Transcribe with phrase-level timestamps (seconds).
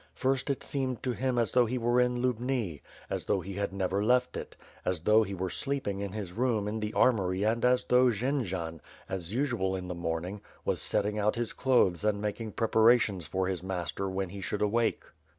[0.15, 3.71] First it seemed to him as though he were in Lubni; as though he had
[3.71, 7.63] never left it; as though he were sleeping in his room in the armory and
[7.63, 12.53] as though Jendzian, as usual in the morning, was setting out his clothes and making
[12.53, 15.03] preparations for his master when he should awake.